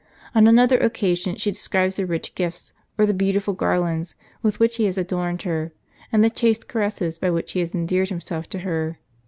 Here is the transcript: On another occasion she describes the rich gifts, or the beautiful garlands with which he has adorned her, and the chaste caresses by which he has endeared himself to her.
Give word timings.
On 0.33 0.47
another 0.47 0.79
occasion 0.79 1.35
she 1.35 1.51
describes 1.51 1.97
the 1.97 2.07
rich 2.07 2.33
gifts, 2.33 2.73
or 2.97 3.05
the 3.05 3.13
beautiful 3.13 3.53
garlands 3.53 4.15
with 4.41 4.59
which 4.59 4.77
he 4.77 4.85
has 4.85 4.97
adorned 4.97 5.43
her, 5.43 5.73
and 6.11 6.23
the 6.23 6.31
chaste 6.31 6.67
caresses 6.67 7.19
by 7.19 7.29
which 7.29 7.51
he 7.51 7.59
has 7.59 7.75
endeared 7.75 8.09
himself 8.09 8.49
to 8.49 8.59
her. 8.61 8.97